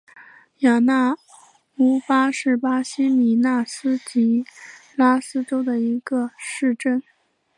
[0.61, 1.15] 雅纳
[1.77, 4.43] 乌巴是巴西米纳斯吉
[4.95, 7.03] 拉斯州的一个市镇。